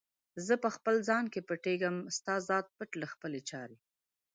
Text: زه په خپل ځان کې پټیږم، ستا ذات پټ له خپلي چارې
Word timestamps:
زه 0.45 0.53
په 0.63 0.69
خپل 0.75 0.95
ځان 1.09 1.25
کې 1.33 1.41
پټیږم، 1.49 1.95
ستا 2.17 2.33
ذات 2.47 2.65
پټ 2.77 2.89
له 3.01 3.07
خپلي 3.13 3.41
چارې 3.49 3.77